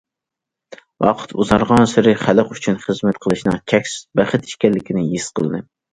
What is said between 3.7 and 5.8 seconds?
چەكسىز بەخت ئىكەنلىكىنى ھېس قىلدىم.